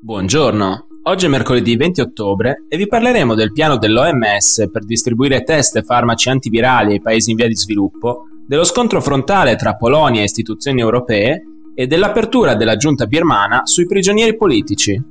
[0.00, 5.74] Buongiorno, oggi è mercoledì 20 ottobre e vi parleremo del piano dell'OMS per distribuire test
[5.74, 10.24] e farmaci antivirali ai paesi in via di sviluppo, dello scontro frontale tra Polonia e
[10.24, 11.42] istituzioni europee
[11.74, 15.02] e dell'apertura della giunta birmana sui prigionieri politici.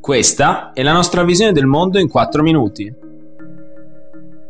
[0.00, 2.90] Questa è la nostra visione del mondo in 4 minuti.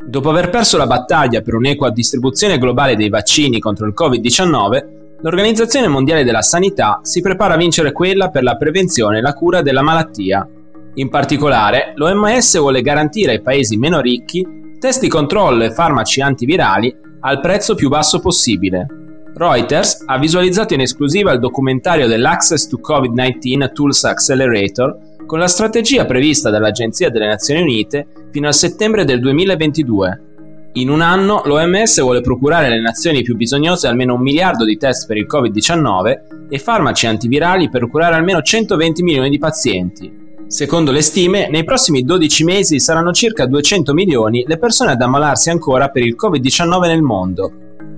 [0.06, 5.86] Dopo aver perso la battaglia per un'equa distribuzione globale dei vaccini contro il Covid-19, l'Organizzazione
[5.86, 9.82] Mondiale della Sanità si prepara a vincere quella per la prevenzione e la cura della
[9.82, 10.46] malattia.
[10.94, 14.44] In particolare, l'OMS vuole garantire ai paesi meno ricchi
[14.80, 18.86] test di controllo e farmaci antivirali al prezzo più basso possibile.
[19.34, 26.04] Reuters ha visualizzato in esclusiva il documentario dell'Access to COVID-19 Tools Accelerator con la strategia
[26.04, 30.31] prevista dall'Agenzia delle Nazioni Unite fino al settembre del 2022
[30.74, 35.06] in un anno l'OMS vuole procurare alle nazioni più bisognose almeno un miliardo di test
[35.06, 40.20] per il Covid-19 e farmaci antivirali per curare almeno 120 milioni di pazienti.
[40.46, 45.50] Secondo le stime, nei prossimi 12 mesi saranno circa 200 milioni le persone ad ammalarsi
[45.50, 47.52] ancora per il Covid-19 nel mondo.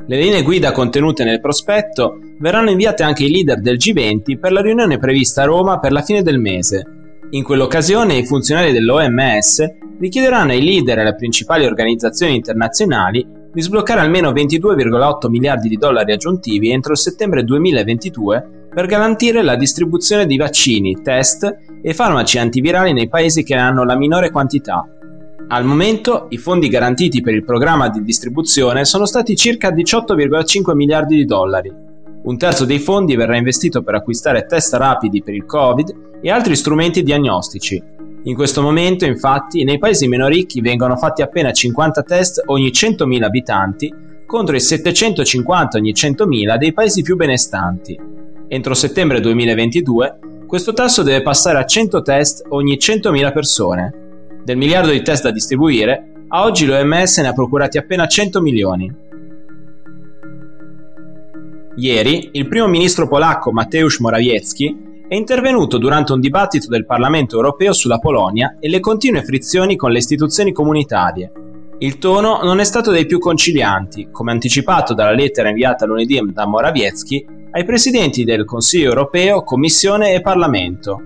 [0.06, 4.60] Le linee guida contenute nel prospetto verranno inviate anche ai leader del G20 per la
[4.60, 6.84] riunione prevista a Roma per la fine del mese.
[7.30, 9.64] In quell'occasione i funzionari dell'OMS
[9.98, 16.12] richiederanno ai leader e alle principali organizzazioni internazionali di sbloccare almeno 22,8 miliardi di dollari
[16.12, 22.92] aggiuntivi entro il settembre 2022 per garantire la distribuzione di vaccini, test e farmaci antivirali
[22.92, 24.84] nei paesi che hanno la minore quantità.
[25.46, 31.16] Al momento i fondi garantiti per il programma di distribuzione sono stati circa 18,5 miliardi
[31.16, 31.72] di dollari.
[32.24, 36.56] Un terzo dei fondi verrà investito per acquistare test rapidi per il Covid e altri
[36.56, 37.80] strumenti diagnostici,
[38.26, 43.22] in questo momento, infatti, nei paesi meno ricchi vengono fatti appena 50 test ogni 100.000
[43.22, 43.94] abitanti
[44.24, 47.98] contro i 750 ogni 100.000 dei paesi più benestanti.
[48.48, 53.92] Entro settembre 2022 questo tasso deve passare a 100 test ogni 100.000 persone.
[54.42, 58.94] Del miliardo di test da distribuire, a oggi l'OMS ne ha procurati appena 100 milioni.
[61.76, 67.72] Ieri, il primo ministro polacco Mateusz Morawiecki è intervenuto durante un dibattito del Parlamento europeo
[67.72, 71.30] sulla Polonia e le continue frizioni con le istituzioni comunitarie.
[71.78, 76.46] Il tono non è stato dei più concilianti, come anticipato dalla lettera inviata lunedì da
[76.46, 81.02] Morawiecki ai presidenti del Consiglio europeo, Commissione e Parlamento.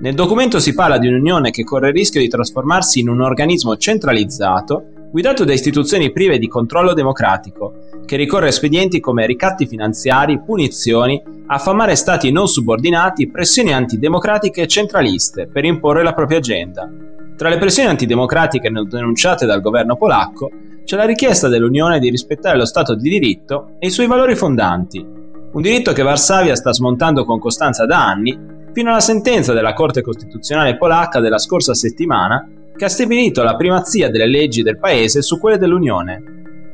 [0.00, 3.76] Nel documento si parla di un'unione che corre il rischio di trasformarsi in un organismo
[3.76, 10.40] centralizzato guidato da istituzioni prive di controllo democratico, che ricorre a espedienti come ricatti finanziari,
[10.40, 16.88] punizioni, affamare stati non subordinati, pressioni antidemocratiche e centraliste per imporre la propria agenda.
[17.36, 20.50] Tra le pressioni antidemocratiche denunciate dal governo polacco
[20.84, 25.04] c'è la richiesta dell'Unione di rispettare lo Stato di diritto e i suoi valori fondanti,
[25.52, 28.38] un diritto che Varsavia sta smontando con costanza da anni,
[28.72, 32.46] fino alla sentenza della Corte Costituzionale polacca della scorsa settimana
[32.76, 36.22] che ha stabilito la primazia delle leggi del paese su quelle dell'Unione.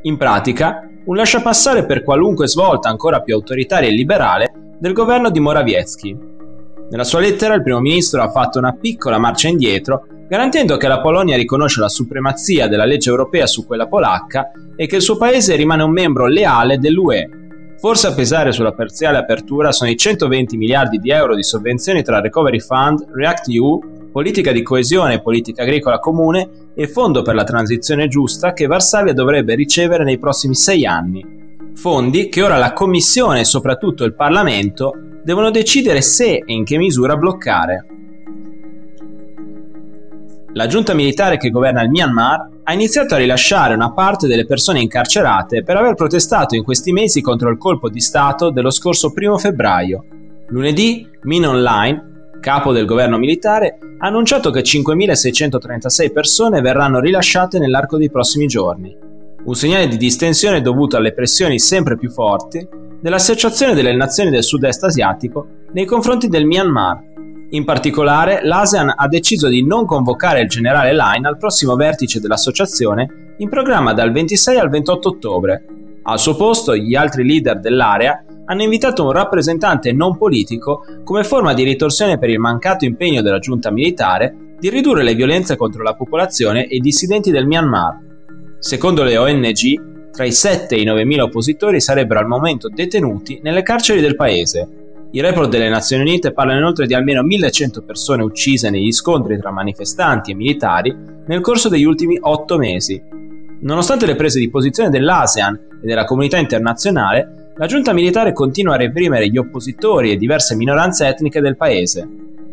[0.03, 5.41] In pratica, un lasciapassare per qualunque svolta ancora più autoritaria e liberale del governo di
[5.41, 6.31] Morawiecki.
[6.91, 11.01] Nella sua lettera il primo ministro ha fatto una piccola marcia indietro, garantendo che la
[11.01, 15.57] Polonia riconosce la supremazia della legge europea su quella polacca e che il suo paese
[15.57, 17.29] rimane un membro leale dell'UE.
[17.79, 22.21] Forse a pesare sulla parziale apertura sono i 120 miliardi di euro di sovvenzioni tra
[22.21, 23.81] Recovery Fund, React EU
[24.13, 29.15] politica di coesione e politica agricola comune e fondo per la transizione giusta che Varsavia
[29.15, 31.41] dovrebbe ricevere nei prossimi sei anni.
[31.75, 34.93] Fondi che ora la Commissione e soprattutto il Parlamento
[35.25, 37.87] devono decidere se e in che misura bloccare.
[40.55, 44.81] La giunta militare che governa il Myanmar ha iniziato a rilasciare una parte delle persone
[44.81, 49.39] incarcerate per aver protestato in questi mesi contro il colpo di Stato dello scorso 1
[49.39, 50.05] febbraio.
[50.49, 52.12] Lunedì, Min Online
[52.43, 58.95] capo del governo militare, ha annunciato che 5.636 persone verranno rilasciate nell'arco dei prossimi giorni.
[59.45, 62.67] Un segnale di distensione dovuto alle pressioni sempre più forti
[63.01, 67.01] dell'Associazione delle Nazioni del Sud-Est Asiatico nei confronti del Myanmar.
[67.51, 73.35] In particolare, l'ASEAN ha deciso di non convocare il generale Line al prossimo vertice dell'associazione
[73.39, 75.65] in programma dal 26 al 28 ottobre.
[76.03, 81.55] Al suo posto, gli altri leader dell'area hanno invitato un rappresentante non politico come forma
[81.55, 85.95] di ritorsione per il mancato impegno della giunta militare di ridurre le violenze contro la
[85.95, 87.99] popolazione e i dissidenti del Myanmar.
[88.59, 93.41] Secondo le ONG, tra i 7 e i 9 mila oppositori sarebbero al momento detenuti
[93.43, 94.69] nelle carceri del paese.
[95.13, 99.51] I report delle Nazioni Unite parlano inoltre di almeno 1100 persone uccise negli scontri tra
[99.51, 100.95] manifestanti e militari
[101.27, 103.03] nel corso degli ultimi 8 mesi.
[103.63, 108.79] Nonostante le prese di posizione dell'ASEAN e della comunità internazionale, la giunta militare continua a
[108.79, 112.09] reprimere gli oppositori e diverse minoranze etniche del paese.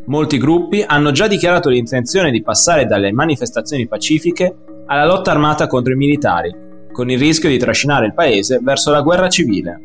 [0.05, 4.55] Molti gruppi hanno già dichiarato l'intenzione di passare dalle manifestazioni pacifiche
[4.87, 6.53] alla lotta armata contro i militari,
[6.91, 9.81] con il rischio di trascinare il paese verso la guerra civile.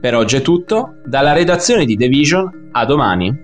[0.00, 3.43] Per oggi è tutto, dalla redazione di The Vision a domani.